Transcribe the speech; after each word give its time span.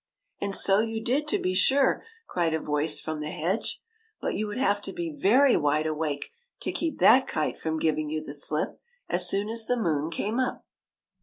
"And 0.41 0.55
so 0.55 0.79
you 0.79 0.99
did, 0.99 1.27
to 1.27 1.37
be 1.37 1.53
sure!" 1.53 2.03
cried 2.27 2.55
a 2.55 2.59
voice 2.59 2.99
from 2.99 3.19
the 3.21 3.29
hedge; 3.29 3.79
"but 4.19 4.33
you 4.33 4.47
would 4.47 4.57
have 4.57 4.81
to 4.81 4.91
be 4.91 5.11
very 5.15 5.55
wide 5.55 5.85
awake 5.85 6.31
to 6.61 6.71
keep 6.71 6.97
^Aaf 6.97 7.27
kite 7.27 7.59
from 7.59 7.77
giv 7.77 7.99
ing 7.99 8.09
you 8.09 8.23
the 8.23 8.33
slip, 8.33 8.79
as 9.09 9.29
soon 9.29 9.47
as 9.47 9.67
the 9.67 9.77
moon 9.77 10.09
came 10.09 10.39
up 10.39 10.65